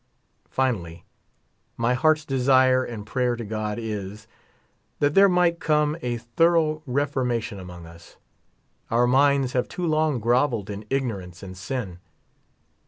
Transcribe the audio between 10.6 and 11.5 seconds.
in ignorance